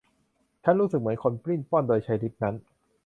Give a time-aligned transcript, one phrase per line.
[0.63, 2.55] ฉันรู้สึกเหมือนคนปลิ้นปล้อนโดยใช้ลิฟท์นั้น